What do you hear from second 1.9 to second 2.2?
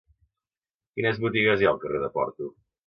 de